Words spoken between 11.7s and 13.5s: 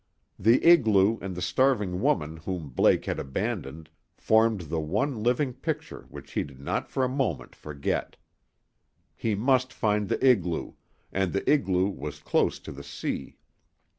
was close to the sea.